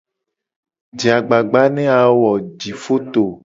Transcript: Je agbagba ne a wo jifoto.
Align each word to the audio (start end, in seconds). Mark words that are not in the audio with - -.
Je 0.97 1.07
agbagba 1.17 1.61
ne 1.75 1.83
a 1.97 1.99
wo 2.21 2.31
jifoto. 2.59 3.23